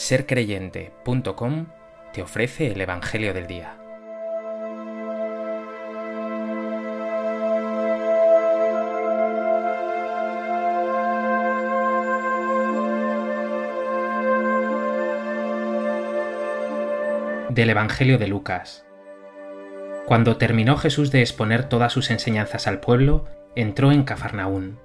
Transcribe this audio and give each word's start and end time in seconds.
sercreyente.com 0.00 1.66
te 2.14 2.22
ofrece 2.22 2.68
el 2.68 2.80
Evangelio 2.80 3.34
del 3.34 3.46
Día. 3.46 3.76
Del 17.50 17.68
Evangelio 17.68 18.16
de 18.16 18.26
Lucas. 18.26 18.86
Cuando 20.06 20.38
terminó 20.38 20.78
Jesús 20.78 21.10
de 21.12 21.20
exponer 21.20 21.68
todas 21.68 21.92
sus 21.92 22.10
enseñanzas 22.10 22.66
al 22.66 22.80
pueblo, 22.80 23.26
entró 23.54 23.92
en 23.92 24.04
Cafarnaún. 24.04 24.78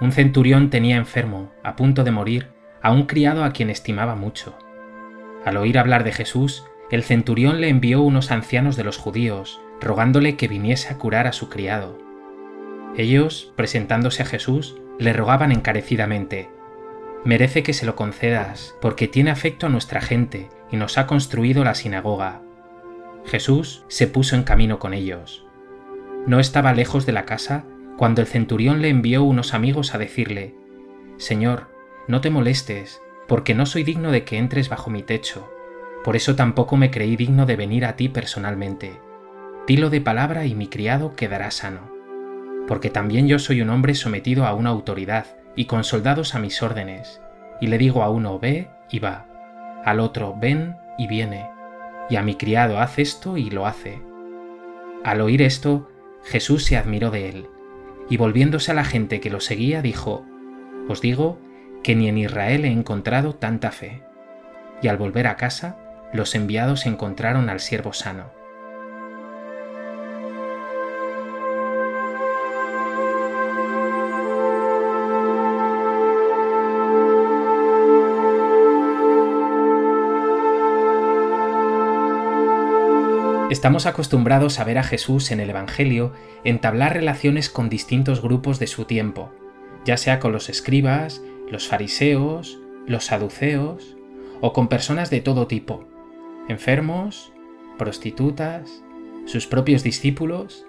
Un 0.00 0.10
centurión 0.10 0.70
tenía 0.70 0.96
enfermo, 0.96 1.52
a 1.62 1.76
punto 1.76 2.02
de 2.02 2.12
morir, 2.12 2.57
a 2.82 2.90
un 2.90 3.04
criado 3.04 3.44
a 3.44 3.52
quien 3.52 3.70
estimaba 3.70 4.14
mucho. 4.14 4.56
Al 5.44 5.56
oír 5.56 5.78
hablar 5.78 6.04
de 6.04 6.12
Jesús, 6.12 6.64
el 6.90 7.02
centurión 7.02 7.60
le 7.60 7.68
envió 7.68 8.02
unos 8.02 8.30
ancianos 8.30 8.76
de 8.76 8.84
los 8.84 8.96
judíos, 8.96 9.60
rogándole 9.80 10.36
que 10.36 10.48
viniese 10.48 10.92
a 10.92 10.98
curar 10.98 11.26
a 11.26 11.32
su 11.32 11.48
criado. 11.48 11.98
Ellos, 12.96 13.52
presentándose 13.56 14.22
a 14.22 14.26
Jesús, 14.26 14.76
le 14.98 15.12
rogaban 15.12 15.52
encarecidamente, 15.52 16.50
Merece 17.24 17.62
que 17.62 17.72
se 17.72 17.84
lo 17.84 17.96
concedas, 17.96 18.76
porque 18.80 19.08
tiene 19.08 19.30
afecto 19.30 19.66
a 19.66 19.68
nuestra 19.68 20.00
gente 20.00 20.48
y 20.70 20.76
nos 20.76 20.98
ha 20.98 21.06
construido 21.06 21.64
la 21.64 21.74
sinagoga. 21.74 22.42
Jesús 23.26 23.84
se 23.88 24.06
puso 24.06 24.36
en 24.36 24.44
camino 24.44 24.78
con 24.78 24.94
ellos. 24.94 25.44
No 26.26 26.38
estaba 26.38 26.72
lejos 26.72 27.06
de 27.06 27.12
la 27.12 27.24
casa 27.24 27.64
cuando 27.96 28.20
el 28.20 28.28
centurión 28.28 28.80
le 28.80 28.88
envió 28.88 29.24
unos 29.24 29.52
amigos 29.52 29.94
a 29.94 29.98
decirle, 29.98 30.54
Señor, 31.16 31.66
no 32.08 32.22
te 32.22 32.30
molestes, 32.30 33.02
porque 33.28 33.54
no 33.54 33.66
soy 33.66 33.84
digno 33.84 34.10
de 34.10 34.24
que 34.24 34.38
entres 34.38 34.70
bajo 34.70 34.90
mi 34.90 35.02
techo. 35.02 35.48
Por 36.02 36.16
eso 36.16 36.34
tampoco 36.34 36.76
me 36.76 36.90
creí 36.90 37.16
digno 37.16 37.44
de 37.44 37.54
venir 37.54 37.84
a 37.84 37.96
ti 37.96 38.08
personalmente. 38.08 38.98
Dilo 39.66 39.90
de 39.90 40.00
palabra 40.00 40.46
y 40.46 40.54
mi 40.54 40.68
criado 40.68 41.14
quedará 41.14 41.50
sano. 41.50 41.92
Porque 42.66 42.88
también 42.88 43.28
yo 43.28 43.38
soy 43.38 43.60
un 43.60 43.68
hombre 43.68 43.94
sometido 43.94 44.46
a 44.46 44.54
una 44.54 44.70
autoridad 44.70 45.26
y 45.54 45.66
con 45.66 45.84
soldados 45.84 46.34
a 46.34 46.38
mis 46.38 46.62
órdenes. 46.62 47.20
Y 47.60 47.66
le 47.66 47.76
digo 47.76 48.02
a 48.02 48.08
uno 48.08 48.38
ve 48.38 48.70
y 48.90 49.00
va, 49.00 49.26
al 49.84 50.00
otro 50.00 50.34
ven 50.40 50.76
y 50.96 51.06
viene, 51.08 51.50
y 52.08 52.16
a 52.16 52.22
mi 52.22 52.36
criado 52.36 52.80
haz 52.80 52.98
esto 52.98 53.36
y 53.36 53.50
lo 53.50 53.66
hace. 53.66 54.00
Al 55.04 55.20
oír 55.20 55.42
esto, 55.42 55.90
Jesús 56.24 56.64
se 56.64 56.76
admiró 56.76 57.10
de 57.10 57.28
él, 57.28 57.46
y 58.08 58.16
volviéndose 58.16 58.70
a 58.70 58.74
la 58.74 58.84
gente 58.84 59.20
que 59.20 59.30
lo 59.30 59.40
seguía, 59.40 59.82
dijo, 59.82 60.24
Os 60.88 61.00
digo 61.00 61.38
que 61.82 61.94
ni 61.94 62.08
en 62.08 62.18
Israel 62.18 62.64
he 62.64 62.70
encontrado 62.70 63.34
tanta 63.34 63.70
fe. 63.70 64.02
Y 64.82 64.88
al 64.88 64.96
volver 64.96 65.26
a 65.26 65.36
casa, 65.36 65.76
los 66.12 66.34
enviados 66.34 66.86
encontraron 66.86 67.48
al 67.48 67.60
siervo 67.60 67.92
sano. 67.92 68.38
Estamos 83.50 83.86
acostumbrados 83.86 84.60
a 84.60 84.64
ver 84.64 84.76
a 84.76 84.82
Jesús 84.82 85.30
en 85.30 85.40
el 85.40 85.48
Evangelio 85.48 86.12
entablar 86.44 86.92
relaciones 86.92 87.48
con 87.48 87.70
distintos 87.70 88.20
grupos 88.20 88.58
de 88.58 88.66
su 88.66 88.84
tiempo, 88.84 89.32
ya 89.86 89.96
sea 89.96 90.20
con 90.20 90.32
los 90.32 90.50
escribas, 90.50 91.22
los 91.50 91.68
fariseos, 91.68 92.58
los 92.86 93.04
saduceos 93.04 93.96
o 94.40 94.52
con 94.52 94.68
personas 94.68 95.10
de 95.10 95.20
todo 95.20 95.46
tipo, 95.46 95.84
enfermos, 96.48 97.32
prostitutas, 97.76 98.82
sus 99.26 99.46
propios 99.46 99.82
discípulos. 99.82 100.64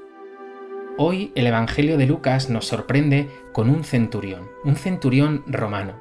Hoy 0.97 1.31
el 1.35 1.47
Evangelio 1.47 1.97
de 1.97 2.07
Lucas 2.07 2.49
nos 2.49 2.65
sorprende 2.65 3.29
con 3.53 3.69
un 3.69 3.83
centurión, 3.83 4.49
un 4.63 4.75
centurión 4.75 5.43
romano. 5.47 5.93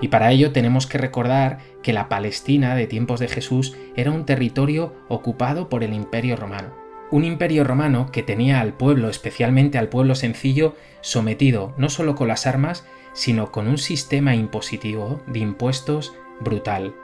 Y 0.00 0.08
para 0.08 0.32
ello 0.32 0.50
tenemos 0.50 0.88
que 0.88 0.98
recordar 0.98 1.58
que 1.82 1.92
la 1.92 2.08
Palestina 2.08 2.74
de 2.74 2.88
tiempos 2.88 3.20
de 3.20 3.28
Jesús 3.28 3.76
era 3.94 4.10
un 4.10 4.26
territorio 4.26 4.92
ocupado 5.08 5.68
por 5.68 5.84
el 5.84 5.92
Imperio 5.92 6.34
romano. 6.34 6.74
Un 7.12 7.24
imperio 7.24 7.62
romano 7.62 8.10
que 8.10 8.22
tenía 8.22 8.60
al 8.60 8.72
pueblo, 8.72 9.10
especialmente 9.10 9.76
al 9.76 9.90
pueblo 9.90 10.14
sencillo, 10.14 10.74
sometido 11.02 11.74
no 11.76 11.90
solo 11.90 12.14
con 12.14 12.26
las 12.26 12.46
armas, 12.46 12.86
sino 13.12 13.52
con 13.52 13.68
un 13.68 13.78
sistema 13.78 14.34
impositivo 14.34 15.22
de 15.26 15.40
impuestos 15.40 16.14
brutal. 16.40 16.94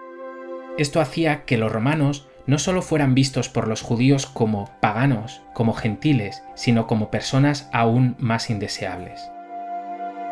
Esto 0.78 1.00
hacía 1.00 1.44
que 1.44 1.56
los 1.56 1.72
romanos 1.72 2.28
no 2.46 2.58
solo 2.58 2.80
fueran 2.80 3.14
vistos 3.14 3.48
por 3.48 3.68
los 3.68 3.82
judíos 3.82 4.26
como 4.26 4.70
paganos, 4.80 5.42
como 5.52 5.74
gentiles, 5.74 6.42
sino 6.54 6.86
como 6.86 7.10
personas 7.10 7.68
aún 7.72 8.16
más 8.18 8.48
indeseables. 8.48 9.20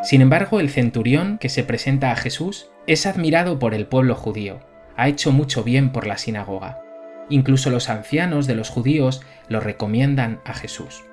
Sin 0.03 0.23
embargo, 0.23 0.61
el 0.61 0.71
centurión 0.71 1.37
que 1.39 1.49
se 1.49 1.65
presenta 1.65 2.13
a 2.13 2.17
Jesús 2.17 2.71
es 2.87 3.07
admirado 3.07 3.59
por 3.59 3.75
el 3.75 3.87
pueblo 3.87 4.15
judío, 4.15 4.61
ha 4.97 5.09
hecho 5.09 5.33
mucho 5.33 5.63
bien 5.63 5.91
por 5.93 6.07
la 6.07 6.17
sinagoga. 6.17 6.81
Incluso 7.29 7.71
los 7.71 7.91
ancianos 7.91 8.47
de 8.47 8.55
los 8.55 8.71
judíos 8.71 9.23
lo 9.49 9.61
recomiendan 9.61 10.41
a 10.45 10.55
Jesús. 10.55 11.05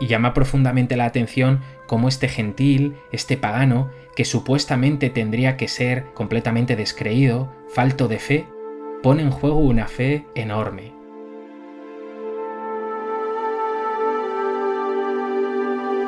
Y 0.00 0.06
llama 0.06 0.34
profundamente 0.34 0.96
la 0.96 1.06
atención 1.06 1.60
cómo 1.86 2.08
este 2.08 2.28
gentil, 2.28 2.96
este 3.12 3.36
pagano, 3.36 3.90
que 4.14 4.24
supuestamente 4.24 5.10
tendría 5.10 5.56
que 5.56 5.68
ser 5.68 6.04
completamente 6.14 6.76
descreído, 6.76 7.52
falto 7.72 8.08
de 8.08 8.18
fe, 8.18 8.46
pone 9.02 9.22
en 9.22 9.30
juego 9.30 9.58
una 9.58 9.88
fe 9.88 10.26
enorme. 10.34 10.98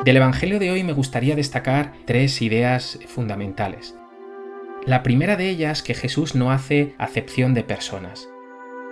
Del 0.05 0.17
Evangelio 0.17 0.57
de 0.57 0.71
hoy 0.71 0.83
me 0.83 0.93
gustaría 0.93 1.35
destacar 1.35 1.93
tres 2.05 2.41
ideas 2.41 2.97
fundamentales. 3.07 3.95
La 4.83 5.03
primera 5.03 5.35
de 5.35 5.47
ellas 5.47 5.83
que 5.83 5.93
Jesús 5.93 6.33
no 6.33 6.51
hace 6.51 6.95
acepción 6.97 7.53
de 7.53 7.63
personas. 7.63 8.27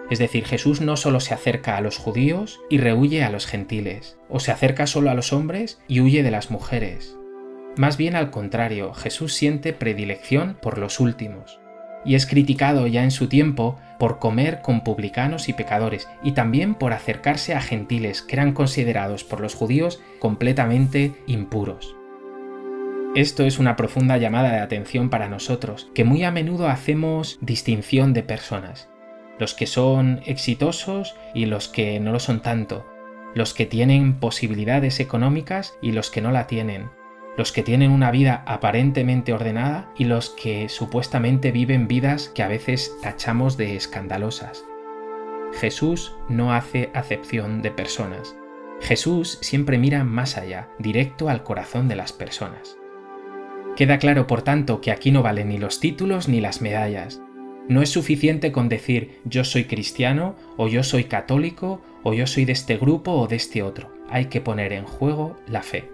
Es 0.10 0.18
decir, 0.18 0.46
Jesús 0.46 0.82
no 0.82 0.98
solo 0.98 1.20
se 1.20 1.34
acerca 1.34 1.78
a 1.78 1.82
los 1.82 1.98
judíos 1.98 2.60
y 2.70 2.80
rehuye 2.80 3.24
a 3.24 3.30
los 3.30 3.46
gentiles, 3.46 4.18
o 4.28 4.40
se 4.40 4.52
acerca 4.52 4.88
solo 4.88 5.12
a 5.12 5.14
los 5.14 5.34
hombres 5.34 5.80
y 5.88 6.00
huye 6.00 6.24
de 6.24 6.32
las 6.32 6.50
mujeres. 6.50 7.16
Más 7.78 7.96
bien 7.98 8.16
al 8.16 8.32
contrario, 8.32 8.94
Jesús 8.94 9.34
siente 9.34 9.72
predilección 9.72 10.58
por 10.62 10.80
los 10.80 11.00
últimos, 11.00 11.60
y 12.04 12.16
es 12.16 12.26
criticado 12.26 12.88
ya 12.88 13.04
en 13.04 13.12
su 13.12 13.28
tiempo 13.28 13.80
por 14.00 14.18
comer 14.18 14.62
con 14.62 14.84
publicanos 14.84 15.48
y 15.48 15.54
pecadores, 15.54 16.08
y 16.24 16.32
también 16.32 16.74
por 16.74 16.94
acercarse 16.94 17.54
a 17.54 17.62
gentiles 17.62 18.24
que 18.24 18.36
eran 18.36 18.54
considerados 18.54 19.24
por 19.24 19.42
los 19.42 19.54
judíos 19.54 20.02
completamente 20.20 21.14
impuros. 21.28 21.96
Esto 23.16 23.44
es 23.44 23.60
una 23.60 23.76
profunda 23.76 24.18
llamada 24.18 24.52
de 24.52 24.60
atención 24.60 25.10
para 25.10 25.30
nosotros, 25.30 25.90
que 25.94 26.04
muy 26.04 26.24
a 26.24 26.32
menudo 26.32 26.68
hacemos 26.68 27.38
distinción 27.42 28.14
de 28.14 28.24
personas 28.24 28.90
los 29.40 29.54
que 29.54 29.66
son 29.66 30.22
exitosos 30.26 31.16
y 31.34 31.46
los 31.46 31.68
que 31.68 32.00
no 32.00 32.12
lo 32.12 32.20
son 32.20 32.42
tanto, 32.42 32.86
los 33.34 33.54
que 33.54 33.66
tienen 33.66 34.20
posibilidades 34.20 35.00
económicas 35.00 35.78
y 35.82 35.94
los 35.94 36.12
que 36.12 36.22
no 36.22 36.32
la 36.32 36.46
tienen, 36.46 36.90
los 37.38 37.52
que 37.52 37.64
tienen 37.64 37.92
una 37.92 38.12
vida 38.12 38.44
aparentemente 38.46 39.34
ordenada 39.34 39.90
y 39.98 40.04
los 40.04 40.30
que 40.30 40.68
supuestamente 40.68 41.52
viven 41.52 41.88
vidas 41.88 42.30
que 42.30 42.44
a 42.44 42.48
veces 42.48 42.96
tachamos 43.02 43.56
de 43.56 43.76
escandalosas. 43.76 44.66
Jesús 45.54 46.16
no 46.28 46.54
hace 46.54 46.92
acepción 46.94 47.62
de 47.62 47.72
personas. 47.72 48.36
Jesús 48.82 49.40
siempre 49.42 49.78
mira 49.78 50.04
más 50.04 50.38
allá, 50.38 50.70
directo 50.80 51.30
al 51.30 51.44
corazón 51.44 51.88
de 51.88 51.96
las 51.96 52.14
personas. 52.14 52.78
Queda 53.76 54.00
claro, 54.00 54.28
por 54.28 54.42
tanto, 54.42 54.82
que 54.82 54.92
aquí 54.92 55.12
no 55.12 55.24
valen 55.24 55.50
ni 55.50 55.58
los 55.58 55.80
títulos 55.80 56.28
ni 56.28 56.42
las 56.42 56.62
medallas, 56.62 57.22
no 57.70 57.84
es 57.84 57.90
suficiente 57.90 58.52
con 58.52 58.68
decir 58.68 59.22
yo 59.24 59.44
soy 59.46 59.66
cristiano 59.66 60.36
o 60.58 60.68
yo 60.68 60.84
soy 60.84 61.06
católico 61.06 61.82
o 62.04 62.14
yo 62.14 62.26
soy 62.26 62.44
de 62.44 62.52
este 62.52 62.78
grupo 62.78 63.12
o 63.12 63.28
de 63.28 63.36
este 63.36 63.62
otro. 63.62 63.94
Hay 64.10 64.26
que 64.26 64.42
poner 64.42 64.74
en 64.74 64.86
juego 64.86 65.38
la 65.48 65.62
fe. 65.62 65.90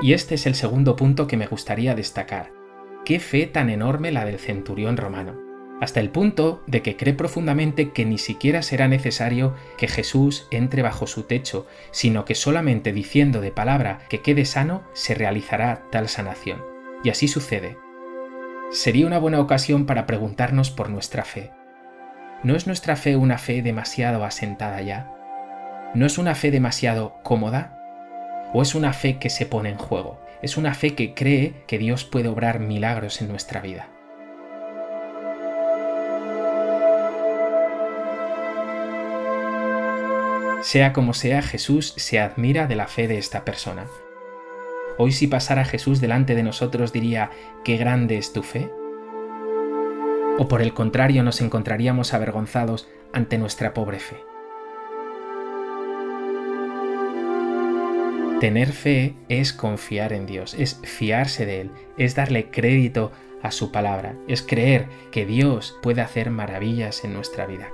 Y 0.00 0.14
este 0.14 0.36
es 0.36 0.46
el 0.46 0.54
segundo 0.54 0.96
punto 0.96 1.26
que 1.26 1.36
me 1.36 1.46
gustaría 1.46 1.94
destacar. 1.94 2.52
Qué 3.04 3.20
fe 3.20 3.46
tan 3.46 3.68
enorme 3.68 4.12
la 4.12 4.24
del 4.24 4.38
centurión 4.38 4.96
romano. 4.96 5.34
Hasta 5.80 6.00
el 6.00 6.08
punto 6.08 6.62
de 6.66 6.80
que 6.80 6.96
cree 6.96 7.12
profundamente 7.12 7.90
que 7.90 8.06
ni 8.06 8.16
siquiera 8.16 8.62
será 8.62 8.88
necesario 8.88 9.54
que 9.76 9.88
Jesús 9.88 10.48
entre 10.50 10.80
bajo 10.80 11.06
su 11.06 11.24
techo, 11.24 11.66
sino 11.90 12.24
que 12.24 12.34
solamente 12.34 12.94
diciendo 12.94 13.42
de 13.42 13.50
palabra 13.50 14.06
que 14.08 14.22
quede 14.22 14.46
sano 14.46 14.84
se 14.94 15.14
realizará 15.14 15.84
tal 15.90 16.08
sanación. 16.08 16.75
Y 17.06 17.10
así 17.10 17.28
sucede. 17.28 17.78
Sería 18.72 19.06
una 19.06 19.20
buena 19.20 19.38
ocasión 19.38 19.86
para 19.86 20.06
preguntarnos 20.06 20.72
por 20.72 20.90
nuestra 20.90 21.24
fe. 21.24 21.52
¿No 22.42 22.56
es 22.56 22.66
nuestra 22.66 22.96
fe 22.96 23.14
una 23.14 23.38
fe 23.38 23.62
demasiado 23.62 24.24
asentada 24.24 24.82
ya? 24.82 25.14
¿No 25.94 26.04
es 26.04 26.18
una 26.18 26.34
fe 26.34 26.50
demasiado 26.50 27.20
cómoda? 27.22 27.80
¿O 28.52 28.60
es 28.60 28.74
una 28.74 28.92
fe 28.92 29.20
que 29.20 29.30
se 29.30 29.46
pone 29.46 29.68
en 29.68 29.78
juego, 29.78 30.20
es 30.42 30.56
una 30.56 30.74
fe 30.74 30.96
que 30.96 31.14
cree 31.14 31.62
que 31.68 31.78
Dios 31.78 32.02
puede 32.02 32.26
obrar 32.26 32.58
milagros 32.58 33.22
en 33.22 33.28
nuestra 33.28 33.60
vida. 33.60 33.88
Sea 40.60 40.92
como 40.92 41.14
sea, 41.14 41.40
Jesús 41.42 41.94
se 41.96 42.18
admira 42.18 42.66
de 42.66 42.74
la 42.74 42.88
fe 42.88 43.06
de 43.06 43.18
esta 43.18 43.44
persona. 43.44 43.86
Hoy 44.98 45.12
si 45.12 45.26
pasara 45.26 45.64
Jesús 45.64 46.00
delante 46.00 46.34
de 46.34 46.42
nosotros 46.42 46.92
diría, 46.92 47.30
¿qué 47.64 47.76
grande 47.76 48.16
es 48.16 48.32
tu 48.32 48.42
fe? 48.42 48.70
¿O 50.38 50.48
por 50.48 50.62
el 50.62 50.72
contrario 50.72 51.22
nos 51.22 51.40
encontraríamos 51.40 52.14
avergonzados 52.14 52.88
ante 53.12 53.36
nuestra 53.36 53.74
pobre 53.74 53.98
fe? 53.98 54.16
Tener 58.40 58.72
fe 58.72 59.14
es 59.28 59.52
confiar 59.52 60.12
en 60.12 60.26
Dios, 60.26 60.54
es 60.58 60.80
fiarse 60.82 61.46
de 61.46 61.62
Él, 61.62 61.70
es 61.96 62.14
darle 62.14 62.50
crédito 62.50 63.12
a 63.42 63.50
su 63.50 63.72
palabra, 63.72 64.14
es 64.28 64.42
creer 64.42 64.88
que 65.10 65.24
Dios 65.26 65.78
puede 65.82 66.02
hacer 66.02 66.30
maravillas 66.30 67.04
en 67.04 67.14
nuestra 67.14 67.46
vida. 67.46 67.70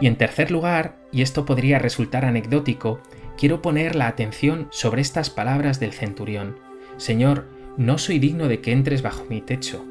Y 0.00 0.06
en 0.06 0.16
tercer 0.16 0.50
lugar, 0.50 0.96
y 1.10 1.22
esto 1.22 1.46
podría 1.46 1.78
resultar 1.78 2.24
anecdótico, 2.24 3.00
quiero 3.38 3.62
poner 3.62 3.96
la 3.96 4.08
atención 4.08 4.68
sobre 4.70 5.00
estas 5.00 5.30
palabras 5.30 5.80
del 5.80 5.92
centurión. 5.92 6.58
Señor, 6.96 7.48
no 7.76 7.98
soy 7.98 8.18
digno 8.18 8.48
de 8.48 8.60
que 8.60 8.72
entres 8.72 9.02
bajo 9.02 9.24
mi 9.28 9.40
techo. 9.40 9.84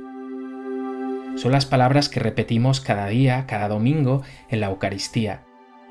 Son 1.36 1.52
las 1.52 1.66
palabras 1.66 2.08
que 2.08 2.20
repetimos 2.20 2.80
cada 2.82 3.08
día, 3.08 3.46
cada 3.48 3.68
domingo, 3.68 4.22
en 4.50 4.62
la 4.62 4.68
Eucaristía. 4.68 5.44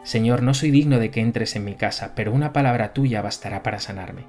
Señor, 0.02 0.42
no 0.42 0.54
soy 0.54 0.70
digno 0.70 0.98
de 0.98 1.10
que 1.10 1.20
entres 1.20 1.56
en 1.56 1.64
mi 1.64 1.74
casa, 1.74 2.12
pero 2.14 2.32
una 2.32 2.52
palabra 2.52 2.92
tuya 2.92 3.20
bastará 3.20 3.62
para 3.62 3.80
sanarme. 3.80 4.24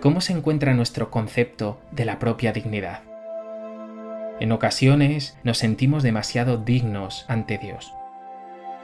¿Cómo 0.00 0.20
se 0.20 0.32
encuentra 0.32 0.74
nuestro 0.74 1.10
concepto 1.10 1.80
de 1.90 2.04
la 2.04 2.18
propia 2.18 2.52
dignidad? 2.52 3.02
En 4.40 4.52
ocasiones 4.52 5.36
nos 5.44 5.58
sentimos 5.58 6.02
demasiado 6.02 6.56
dignos 6.56 7.26
ante 7.28 7.58
Dios. 7.58 7.92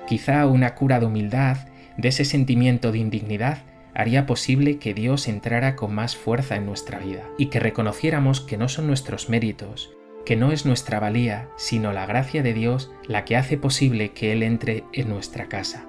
Quizá 0.07 0.47
una 0.47 0.75
cura 0.75 1.01
de 1.01 1.07
humildad, 1.07 1.57
de 1.97 2.09
ese 2.09 2.25
sentimiento 2.25 2.93
de 2.93 2.99
indignidad, 2.99 3.59
haría 3.95 4.27
posible 4.27 4.79
que 4.79 4.95
Dios 4.95 5.27
entrara 5.27 5.75
con 5.75 5.95
más 5.95 6.17
fuerza 6.17 6.57
en 6.57 6.67
nuestra 6.67 6.99
vida 6.99 7.25
y 7.39 7.47
que 7.47 7.61
reconociéramos 7.61 8.41
que 8.41 8.57
no 8.57 8.69
son 8.69 8.87
nuestros 8.87 9.29
méritos, 9.29 9.91
que 10.25 10.37
no 10.37 10.53
es 10.53 10.67
nuestra 10.67 11.01
valía, 11.01 11.49
sino 11.57 11.93
la 11.93 12.05
gracia 12.07 12.43
de 12.43 12.53
Dios 12.53 12.93
la 13.09 13.25
que 13.25 13.37
hace 13.37 13.57
posible 13.57 14.13
que 14.13 14.33
Él 14.33 14.43
entre 14.43 14.85
en 14.93 15.09
nuestra 15.09 15.49
casa. 15.49 15.87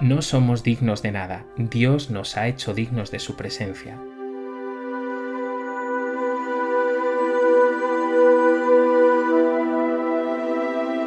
No 0.00 0.22
somos 0.22 0.64
dignos 0.64 1.02
de 1.02 1.12
nada, 1.12 1.46
Dios 1.56 2.10
nos 2.10 2.36
ha 2.36 2.48
hecho 2.48 2.74
dignos 2.74 3.10
de 3.12 3.20
su 3.20 3.36
presencia. 3.36 3.96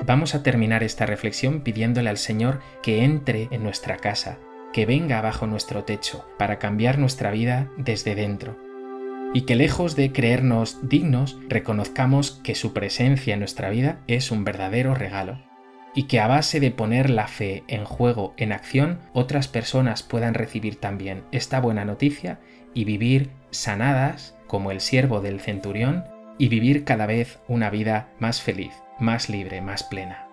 Vamos 0.07 0.35
a 0.35 0.41
terminar 0.41 0.83
esta 0.83 1.05
reflexión 1.05 1.59
pidiéndole 1.59 2.09
al 2.09 2.17
Señor 2.17 2.61
que 2.81 3.03
entre 3.03 3.49
en 3.51 3.61
nuestra 3.61 3.97
casa, 3.97 4.39
que 4.71 4.85
venga 4.85 5.19
bajo 5.19 5.47
nuestro 5.47 5.83
techo 5.83 6.25
para 6.39 6.59
cambiar 6.59 6.97
nuestra 6.97 7.29
vida 7.29 7.69
desde 7.75 8.15
dentro. 8.15 8.57
Y 9.33 9.41
que 9.41 9.57
lejos 9.57 9.97
de 9.97 10.13
creernos 10.13 10.87
dignos, 10.87 11.37
reconozcamos 11.49 12.31
que 12.41 12.55
su 12.55 12.71
presencia 12.71 13.33
en 13.33 13.39
nuestra 13.39 13.69
vida 13.69 13.99
es 14.07 14.31
un 14.31 14.45
verdadero 14.45 14.95
regalo. 14.95 15.43
Y 15.93 16.03
que 16.03 16.21
a 16.21 16.27
base 16.27 16.61
de 16.61 16.71
poner 16.71 17.09
la 17.09 17.27
fe 17.27 17.65
en 17.67 17.83
juego, 17.83 18.33
en 18.37 18.53
acción, 18.53 19.01
otras 19.11 19.49
personas 19.49 20.03
puedan 20.03 20.35
recibir 20.35 20.77
también 20.77 21.23
esta 21.33 21.59
buena 21.59 21.83
noticia 21.83 22.39
y 22.73 22.85
vivir 22.85 23.31
sanadas 23.51 24.37
como 24.47 24.71
el 24.71 24.79
siervo 24.79 25.19
del 25.19 25.41
centurión 25.41 26.05
y 26.37 26.47
vivir 26.47 26.85
cada 26.85 27.07
vez 27.07 27.39
una 27.49 27.69
vida 27.69 28.07
más 28.19 28.41
feliz 28.41 28.71
más 28.99 29.29
libre, 29.29 29.61
más 29.61 29.83
plena. 29.83 30.26